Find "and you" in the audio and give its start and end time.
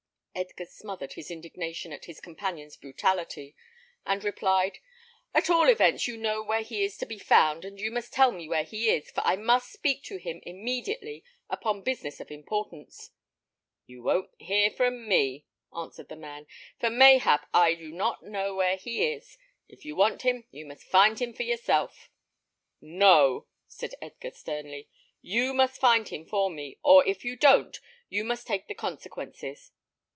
7.65-7.91